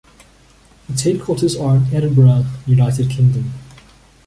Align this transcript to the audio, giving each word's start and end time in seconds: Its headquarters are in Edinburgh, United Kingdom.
Its 0.89 1.03
headquarters 1.03 1.55
are 1.55 1.75
in 1.75 1.83
Edinburgh, 1.93 2.45
United 2.65 3.07
Kingdom. 3.11 3.53